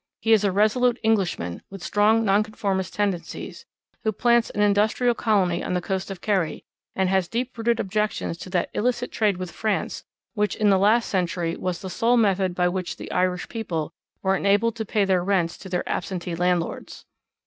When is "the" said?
5.75-5.79, 10.71-10.79, 11.83-11.89, 12.97-13.11